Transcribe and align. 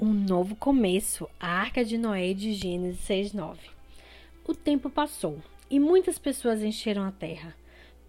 Um 0.00 0.14
novo 0.14 0.54
começo, 0.54 1.28
a 1.40 1.48
Arca 1.48 1.84
de 1.84 1.98
Noé 1.98 2.32
de 2.32 2.52
Gênesis 2.54 3.00
6:9. 3.00 3.58
O 4.46 4.54
tempo 4.54 4.88
passou 4.88 5.42
e 5.68 5.80
muitas 5.80 6.20
pessoas 6.20 6.62
encheram 6.62 7.02
a 7.02 7.10
terra. 7.10 7.52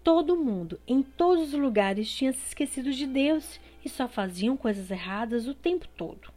Todo 0.04 0.36
mundo, 0.36 0.78
em 0.86 1.02
todos 1.02 1.52
os 1.52 1.60
lugares, 1.60 2.08
tinha 2.08 2.32
se 2.32 2.46
esquecido 2.46 2.92
de 2.92 3.08
Deus 3.08 3.58
e 3.84 3.88
só 3.88 4.06
faziam 4.06 4.56
coisas 4.56 4.88
erradas 4.88 5.48
o 5.48 5.54
tempo 5.54 5.88
todo. 5.96 6.32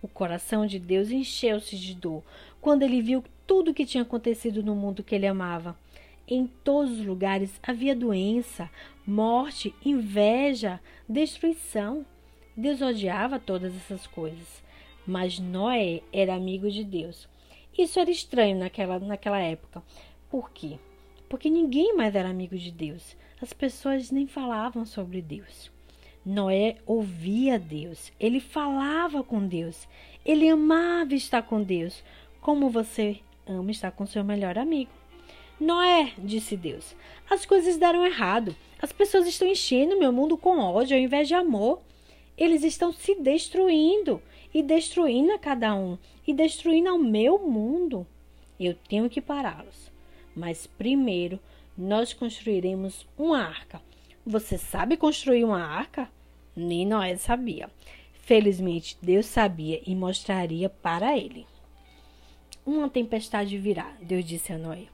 O 0.00 0.06
coração 0.06 0.66
de 0.66 0.78
Deus 0.78 1.10
encheu-se 1.10 1.76
de 1.76 1.96
dor 1.96 2.22
quando 2.60 2.84
ele 2.84 3.02
viu 3.02 3.24
tudo 3.44 3.72
o 3.72 3.74
que 3.74 3.84
tinha 3.84 4.04
acontecido 4.04 4.62
no 4.62 4.76
mundo 4.76 5.02
que 5.02 5.16
ele 5.16 5.26
amava. 5.26 5.76
Em 6.28 6.46
todos 6.46 7.00
os 7.00 7.04
lugares 7.04 7.58
havia 7.60 7.96
doença, 7.96 8.70
morte, 9.04 9.74
inveja, 9.84 10.78
destruição. 11.08 12.06
Deus 12.56 12.80
odiava 12.80 13.40
todas 13.40 13.74
essas 13.74 14.06
coisas. 14.06 14.62
Mas 15.06 15.38
Noé 15.38 16.02
era 16.12 16.34
amigo 16.34 16.70
de 16.70 16.84
Deus. 16.84 17.28
Isso 17.76 17.98
era 17.98 18.10
estranho 18.10 18.58
naquela, 18.58 18.98
naquela 18.98 19.38
época. 19.38 19.82
Por 20.30 20.50
quê? 20.50 20.78
Porque 21.28 21.48
ninguém 21.48 21.96
mais 21.96 22.14
era 22.14 22.28
amigo 22.28 22.56
de 22.56 22.70
Deus. 22.70 23.16
As 23.40 23.52
pessoas 23.52 24.10
nem 24.10 24.26
falavam 24.26 24.84
sobre 24.84 25.20
Deus. 25.22 25.70
Noé 26.24 26.76
ouvia 26.86 27.58
Deus, 27.58 28.12
ele 28.20 28.38
falava 28.38 29.24
com 29.24 29.44
Deus, 29.44 29.88
ele 30.24 30.48
amava 30.48 31.14
estar 31.14 31.42
com 31.42 31.60
Deus, 31.60 32.04
como 32.40 32.70
você 32.70 33.18
ama 33.44 33.72
estar 33.72 33.90
com 33.90 34.06
seu 34.06 34.22
melhor 34.22 34.56
amigo. 34.56 34.92
Noé, 35.58 36.12
disse 36.18 36.56
Deus, 36.56 36.94
as 37.28 37.44
coisas 37.44 37.76
deram 37.76 38.06
errado. 38.06 38.54
As 38.80 38.92
pessoas 38.92 39.26
estão 39.26 39.48
enchendo 39.48 39.98
meu 39.98 40.12
mundo 40.12 40.36
com 40.36 40.58
ódio 40.58 40.96
ao 40.96 41.02
invés 41.02 41.26
de 41.26 41.34
amor. 41.34 41.80
Eles 42.36 42.62
estão 42.62 42.92
se 42.92 43.14
destruindo 43.14 44.22
e 44.52 44.62
destruindo 44.62 45.32
a 45.32 45.38
cada 45.38 45.74
um 45.74 45.98
e 46.26 46.32
destruindo 46.32 46.88
ao 46.88 46.98
meu 46.98 47.38
mundo. 47.38 48.06
Eu 48.58 48.74
tenho 48.74 49.10
que 49.10 49.20
pará-los. 49.20 49.90
Mas 50.34 50.66
primeiro 50.66 51.38
nós 51.76 52.12
construiremos 52.12 53.06
uma 53.18 53.38
arca. 53.38 53.80
Você 54.24 54.56
sabe 54.56 54.96
construir 54.96 55.44
uma 55.44 55.62
arca? 55.62 56.08
Nem 56.54 56.86
Noé 56.86 57.16
sabia. 57.16 57.70
Felizmente, 58.12 58.96
Deus 59.02 59.26
sabia 59.26 59.82
e 59.86 59.94
mostraria 59.94 60.68
para 60.68 61.16
ele. 61.16 61.46
Uma 62.64 62.88
tempestade 62.88 63.58
virá, 63.58 63.96
Deus 64.00 64.24
disse 64.24 64.52
a 64.52 64.58
Noé. 64.58 64.86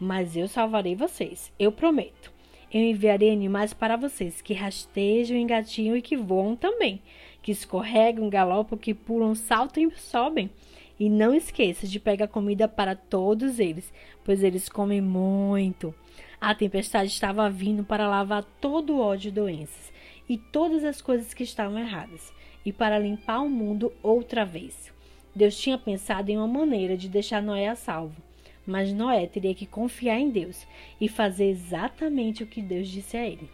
Mas 0.00 0.36
eu 0.36 0.46
salvarei 0.46 0.94
vocês, 0.94 1.52
eu 1.58 1.72
prometo. 1.72 2.35
Eu 2.72 2.80
enviarei 2.80 3.30
animais 3.30 3.72
para 3.72 3.96
vocês 3.96 4.42
que 4.42 4.52
rastejam, 4.52 5.36
engatinham 5.36 5.96
e 5.96 6.02
que 6.02 6.16
voam 6.16 6.56
também 6.56 7.00
que 7.46 7.52
escorregam, 7.52 8.28
galopam, 8.28 8.76
que 8.76 8.92
pulam, 8.92 9.32
saltam 9.36 9.84
e 9.84 9.90
sobem. 9.92 10.50
E 10.98 11.08
não 11.08 11.32
esqueça 11.32 11.86
de 11.86 12.00
pegar 12.00 12.26
comida 12.26 12.66
para 12.66 12.96
todos 12.96 13.60
eles, 13.60 13.92
pois 14.24 14.42
eles 14.42 14.68
comem 14.68 15.00
muito. 15.00 15.94
A 16.40 16.56
tempestade 16.56 17.08
estava 17.08 17.48
vindo 17.48 17.84
para 17.84 18.08
lavar 18.08 18.42
todo 18.60 18.94
o 18.94 19.00
ódio 19.00 19.28
e 19.28 19.30
doenças 19.30 19.92
e 20.28 20.36
todas 20.36 20.82
as 20.82 21.00
coisas 21.00 21.32
que 21.32 21.44
estavam 21.44 21.78
erradas, 21.78 22.32
e 22.64 22.72
para 22.72 22.98
limpar 22.98 23.42
o 23.42 23.48
mundo 23.48 23.92
outra 24.02 24.44
vez. 24.44 24.92
Deus 25.32 25.56
tinha 25.56 25.78
pensado 25.78 26.28
em 26.28 26.36
uma 26.36 26.48
maneira 26.48 26.96
de 26.96 27.08
deixar 27.08 27.40
Noé 27.40 27.68
a 27.68 27.76
salvo, 27.76 28.20
mas 28.66 28.92
Noé 28.92 29.26
teria 29.26 29.54
que 29.54 29.66
confiar 29.66 30.18
em 30.18 30.30
Deus 30.30 30.66
e 31.00 31.08
fazer 31.08 31.46
exatamente 31.46 32.42
o 32.42 32.46
que 32.46 32.60
Deus 32.60 32.88
disse 32.88 33.16
a 33.16 33.26
ele. 33.26 33.48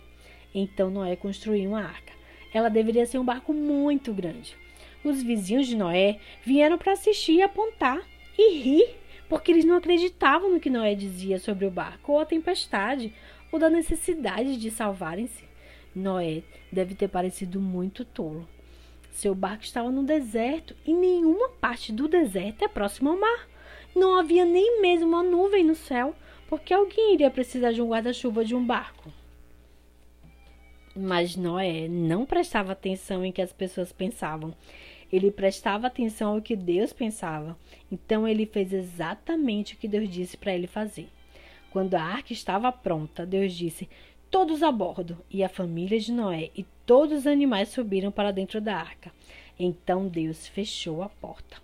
Então 0.54 0.90
Noé 0.90 1.16
construiu 1.16 1.70
uma 1.70 1.82
arca 1.82 2.12
ela 2.52 2.68
deveria 2.68 3.06
ser 3.06 3.18
um 3.18 3.24
barco 3.24 3.52
muito 3.52 4.12
grande. 4.12 4.56
Os 5.02 5.22
vizinhos 5.22 5.66
de 5.66 5.76
Noé 5.76 6.18
vieram 6.44 6.78
para 6.78 6.92
assistir 6.92 7.32
e 7.32 7.42
apontar 7.42 8.00
e 8.38 8.58
rir, 8.58 8.96
porque 9.28 9.50
eles 9.50 9.64
não 9.64 9.76
acreditavam 9.76 10.52
no 10.52 10.60
que 10.60 10.70
Noé 10.70 10.94
dizia 10.94 11.38
sobre 11.38 11.64
o 11.64 11.70
barco, 11.70 12.12
ou 12.12 12.20
a 12.20 12.26
tempestade, 12.26 13.12
ou 13.50 13.58
da 13.58 13.70
necessidade 13.70 14.56
de 14.58 14.70
salvarem-se. 14.70 15.44
Noé 15.94 16.42
deve 16.70 16.94
ter 16.94 17.08
parecido 17.08 17.60
muito 17.60 18.04
tolo. 18.04 18.46
Seu 19.10 19.34
barco 19.34 19.64
estava 19.64 19.90
no 19.90 20.02
deserto 20.02 20.74
e 20.86 20.92
nenhuma 20.94 21.50
parte 21.50 21.92
do 21.92 22.08
deserto 22.08 22.64
é 22.64 22.68
próxima 22.68 23.10
ao 23.10 23.18
mar. 23.18 23.48
Não 23.94 24.18
havia 24.18 24.44
nem 24.44 24.80
mesmo 24.80 25.08
uma 25.08 25.22
nuvem 25.22 25.62
no 25.62 25.74
céu, 25.74 26.14
porque 26.48 26.72
alguém 26.72 27.14
iria 27.14 27.30
precisar 27.30 27.72
de 27.72 27.82
um 27.82 27.88
guarda-chuva 27.88 28.44
de 28.44 28.54
um 28.54 28.64
barco. 28.64 29.12
Mas 30.94 31.36
Noé 31.36 31.88
não 31.88 32.26
prestava 32.26 32.72
atenção 32.72 33.24
em 33.24 33.32
que 33.32 33.40
as 33.40 33.52
pessoas 33.52 33.92
pensavam. 33.92 34.54
Ele 35.10 35.30
prestava 35.30 35.86
atenção 35.86 36.34
ao 36.34 36.42
que 36.42 36.56
Deus 36.56 36.92
pensava. 36.92 37.56
Então 37.90 38.26
ele 38.26 38.46
fez 38.46 38.72
exatamente 38.72 39.74
o 39.74 39.76
que 39.78 39.88
Deus 39.88 40.08
disse 40.08 40.36
para 40.36 40.54
ele 40.54 40.66
fazer. 40.66 41.08
Quando 41.70 41.94
a 41.94 42.02
arca 42.02 42.32
estava 42.32 42.70
pronta, 42.70 43.24
Deus 43.24 43.54
disse: 43.54 43.88
Todos 44.30 44.62
a 44.62 44.72
bordo. 44.72 45.18
E 45.30 45.42
a 45.42 45.48
família 45.48 45.98
de 45.98 46.12
Noé 46.12 46.50
e 46.56 46.64
todos 46.84 47.20
os 47.20 47.26
animais 47.26 47.70
subiram 47.70 48.10
para 48.10 48.30
dentro 48.30 48.60
da 48.60 48.76
arca. 48.76 49.12
Então 49.58 50.08
Deus 50.08 50.46
fechou 50.46 51.02
a 51.02 51.08
porta 51.08 51.56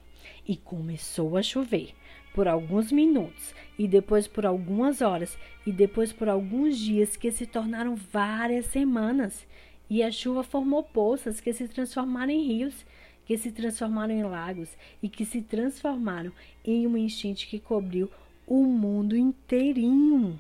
e 0.46 0.56
começou 0.56 1.36
a 1.36 1.42
chover 1.42 1.94
por 2.38 2.46
alguns 2.46 2.92
minutos, 2.92 3.52
e 3.76 3.88
depois 3.88 4.28
por 4.28 4.46
algumas 4.46 5.02
horas, 5.02 5.36
e 5.66 5.72
depois 5.72 6.12
por 6.12 6.28
alguns 6.28 6.78
dias, 6.78 7.16
que 7.16 7.32
se 7.32 7.44
tornaram 7.46 7.96
várias 7.96 8.66
semanas. 8.66 9.44
E 9.90 10.04
a 10.04 10.12
chuva 10.12 10.44
formou 10.44 10.84
poças 10.84 11.40
que 11.40 11.52
se 11.52 11.66
transformaram 11.66 12.30
em 12.30 12.46
rios, 12.46 12.86
que 13.24 13.36
se 13.36 13.50
transformaram 13.50 14.14
em 14.14 14.22
lagos 14.22 14.70
e 15.02 15.08
que 15.08 15.24
se 15.24 15.42
transformaram 15.42 16.30
em 16.64 16.86
uma 16.86 17.00
enchente 17.00 17.48
que 17.48 17.58
cobriu 17.58 18.08
o 18.46 18.62
mundo 18.62 19.16
inteirinho. 19.16 20.38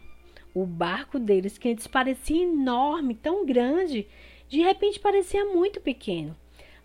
O 0.54 0.64
barco 0.64 1.18
deles, 1.18 1.58
que 1.58 1.68
antes 1.68 1.88
parecia 1.88 2.44
enorme, 2.44 3.16
tão 3.16 3.44
grande, 3.44 4.06
de 4.48 4.60
repente 4.60 5.00
parecia 5.00 5.44
muito 5.46 5.80
pequeno. 5.80 6.36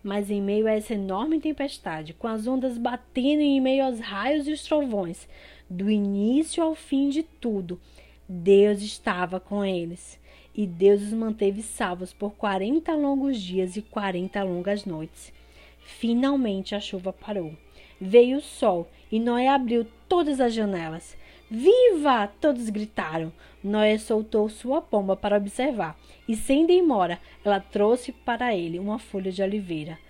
Mas 0.04 0.30
em 0.30 0.42
meio 0.42 0.66
a 0.66 0.72
essa 0.72 0.92
enorme 0.92 1.40
tempestade, 1.40 2.12
com 2.12 2.28
as 2.28 2.46
ondas 2.46 2.76
batendo 2.76 3.40
em 3.40 3.58
meio 3.58 3.86
aos 3.86 4.00
raios 4.00 4.46
e 4.46 4.52
os 4.52 4.62
trovões, 4.62 5.26
do 5.68 5.90
início 5.90 6.62
ao 6.62 6.74
fim 6.74 7.08
de 7.08 7.22
tudo, 7.22 7.80
Deus 8.28 8.82
estava 8.82 9.40
com 9.40 9.64
eles. 9.64 10.20
E 10.54 10.66
Deus 10.66 11.02
os 11.02 11.12
manteve 11.14 11.62
salvos 11.62 12.12
por 12.12 12.34
quarenta 12.34 12.94
longos 12.94 13.40
dias 13.40 13.76
e 13.76 13.82
quarenta 13.82 14.42
longas 14.42 14.84
noites. 14.84 15.32
Finalmente 15.80 16.74
a 16.74 16.80
chuva 16.80 17.12
parou. 17.12 17.54
Veio 17.98 18.38
o 18.38 18.42
sol 18.42 18.86
e 19.14 19.20
Noé 19.20 19.46
abriu 19.46 19.86
todas 20.08 20.40
as 20.40 20.52
janelas. 20.52 21.16
Viva! 21.48 22.26
Todos 22.40 22.68
gritaram. 22.68 23.32
Noé 23.62 23.96
soltou 23.96 24.48
sua 24.48 24.82
pomba 24.82 25.14
para 25.14 25.36
observar 25.36 25.96
e, 26.26 26.34
sem 26.34 26.66
demora, 26.66 27.20
ela 27.44 27.60
trouxe 27.60 28.10
para 28.10 28.56
ele 28.56 28.76
uma 28.76 28.98
folha 28.98 29.30
de 29.30 29.40
oliveira. 29.40 30.00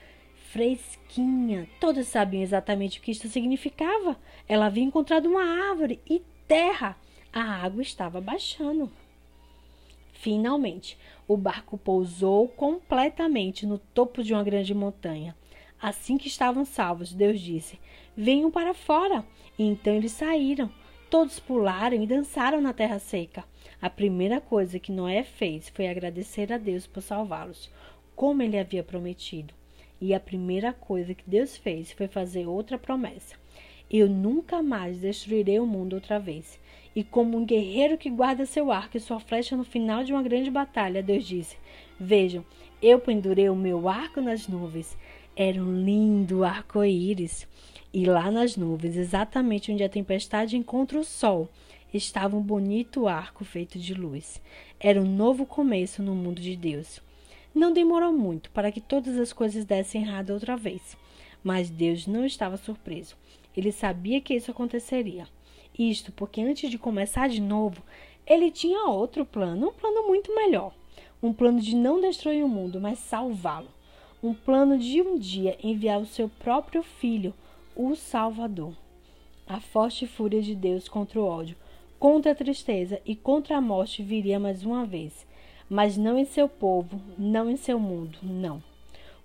Fresquinha, 0.50 1.68
todos 1.78 2.06
sabiam 2.06 2.42
exatamente 2.42 2.98
o 2.98 3.02
que 3.02 3.10
isto 3.10 3.28
significava. 3.28 4.16
Ela 4.48 4.64
havia 4.64 4.82
encontrado 4.82 5.26
uma 5.26 5.68
árvore 5.68 6.00
e 6.08 6.22
terra. 6.48 6.96
A 7.30 7.42
água 7.42 7.82
estava 7.82 8.22
baixando. 8.22 8.90
Finalmente, 10.14 10.96
o 11.28 11.36
barco 11.36 11.76
pousou 11.76 12.48
completamente 12.48 13.66
no 13.66 13.76
topo 13.76 14.22
de 14.22 14.32
uma 14.32 14.42
grande 14.42 14.72
montanha. 14.72 15.36
Assim 15.80 16.16
que 16.16 16.28
estavam 16.28 16.64
salvos, 16.64 17.12
Deus 17.12 17.40
disse: 17.40 17.78
Venham 18.16 18.50
para 18.50 18.74
fora. 18.74 19.24
E 19.58 19.64
então 19.64 19.94
eles 19.94 20.12
saíram. 20.12 20.70
Todos 21.10 21.38
pularam 21.38 22.02
e 22.02 22.06
dançaram 22.06 22.60
na 22.60 22.72
terra 22.72 22.98
seca. 22.98 23.44
A 23.80 23.90
primeira 23.90 24.40
coisa 24.40 24.78
que 24.78 24.90
Noé 24.90 25.22
fez 25.22 25.68
foi 25.68 25.86
agradecer 25.86 26.52
a 26.52 26.58
Deus 26.58 26.86
por 26.86 27.02
salvá-los, 27.02 27.70
como 28.16 28.42
ele 28.42 28.58
havia 28.58 28.82
prometido. 28.82 29.54
E 30.00 30.12
a 30.12 30.20
primeira 30.20 30.72
coisa 30.72 31.14
que 31.14 31.22
Deus 31.26 31.56
fez 31.56 31.92
foi 31.92 32.08
fazer 32.08 32.46
outra 32.46 32.78
promessa: 32.78 33.36
Eu 33.90 34.08
nunca 34.08 34.62
mais 34.62 34.98
destruirei 34.98 35.60
o 35.60 35.66
mundo 35.66 35.94
outra 35.94 36.18
vez. 36.18 36.58
E 36.96 37.02
como 37.02 37.36
um 37.36 37.44
guerreiro 37.44 37.98
que 37.98 38.08
guarda 38.08 38.46
seu 38.46 38.70
arco 38.70 38.96
e 38.96 39.00
sua 39.00 39.18
flecha 39.18 39.56
no 39.56 39.64
final 39.64 40.04
de 40.04 40.12
uma 40.12 40.22
grande 40.22 40.50
batalha, 40.50 41.02
Deus 41.02 41.26
disse: 41.26 41.56
Vejam, 41.98 42.44
eu 42.82 42.98
pendurei 42.98 43.48
o 43.48 43.56
meu 43.56 43.88
arco 43.88 44.20
nas 44.20 44.48
nuvens. 44.48 44.96
Era 45.36 45.60
um 45.60 45.82
lindo 45.82 46.44
arco-íris. 46.44 47.48
E 47.92 48.04
lá 48.06 48.30
nas 48.30 48.56
nuvens, 48.56 48.96
exatamente 48.96 49.72
onde 49.72 49.82
a 49.82 49.88
tempestade 49.88 50.56
encontra 50.56 50.96
o 50.96 51.02
sol, 51.02 51.48
estava 51.92 52.36
um 52.36 52.40
bonito 52.40 53.08
arco 53.08 53.44
feito 53.44 53.76
de 53.76 53.94
luz. 53.94 54.40
Era 54.78 55.02
um 55.02 55.16
novo 55.16 55.44
começo 55.44 56.04
no 56.04 56.14
mundo 56.14 56.40
de 56.40 56.54
Deus. 56.54 57.00
Não 57.52 57.72
demorou 57.72 58.12
muito 58.12 58.48
para 58.50 58.70
que 58.70 58.80
todas 58.80 59.18
as 59.18 59.32
coisas 59.32 59.64
dessem 59.64 60.02
errado 60.02 60.30
outra 60.30 60.56
vez. 60.56 60.96
Mas 61.42 61.68
Deus 61.68 62.06
não 62.06 62.24
estava 62.24 62.56
surpreso. 62.56 63.16
Ele 63.56 63.72
sabia 63.72 64.20
que 64.20 64.34
isso 64.34 64.52
aconteceria. 64.52 65.26
Isto 65.76 66.12
porque 66.12 66.40
antes 66.42 66.70
de 66.70 66.78
começar 66.78 67.28
de 67.28 67.40
novo, 67.40 67.82
ele 68.24 68.52
tinha 68.52 68.84
outro 68.84 69.26
plano, 69.26 69.70
um 69.70 69.72
plano 69.72 70.06
muito 70.06 70.32
melhor. 70.32 70.72
Um 71.20 71.32
plano 71.32 71.60
de 71.60 71.74
não 71.74 72.00
destruir 72.00 72.44
o 72.44 72.48
mundo, 72.48 72.80
mas 72.80 73.00
salvá-lo 73.00 73.68
um 74.24 74.32
plano 74.32 74.78
de 74.78 75.02
um 75.02 75.18
dia 75.18 75.54
enviar 75.62 76.00
o 76.00 76.06
seu 76.06 76.30
próprio 76.30 76.82
filho, 76.82 77.34
o 77.76 77.94
Salvador. 77.94 78.72
A 79.46 79.60
forte 79.60 80.06
fúria 80.06 80.40
de 80.40 80.54
Deus 80.54 80.88
contra 80.88 81.20
o 81.20 81.26
ódio, 81.26 81.58
contra 81.98 82.32
a 82.32 82.34
tristeza 82.34 82.98
e 83.04 83.14
contra 83.14 83.58
a 83.58 83.60
morte 83.60 84.02
viria 84.02 84.40
mais 84.40 84.64
uma 84.64 84.86
vez, 84.86 85.26
mas 85.68 85.98
não 85.98 86.18
em 86.18 86.24
seu 86.24 86.48
povo, 86.48 86.98
não 87.18 87.50
em 87.50 87.56
seu 87.58 87.78
mundo, 87.78 88.18
não. 88.22 88.62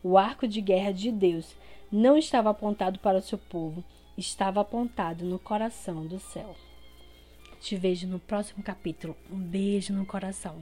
O 0.03 0.17
arco 0.17 0.45
de 0.45 0.59
guerra 0.59 0.91
de 0.91 1.13
Deus 1.13 1.55
não 1.89 2.17
estava 2.17 2.49
apontado 2.49 2.99
para 2.99 3.19
o 3.19 3.21
seu 3.21 3.37
povo, 3.37 3.81
estava 4.17 4.59
apontado 4.59 5.23
no 5.23 5.39
coração 5.39 6.05
do 6.05 6.19
céu. 6.19 6.53
Te 7.61 7.77
vejo 7.77 8.05
no 8.05 8.19
próximo 8.19 8.61
capítulo. 8.61 9.15
Um 9.31 9.39
beijo 9.39 9.93
no 9.93 10.05
coração. 10.05 10.61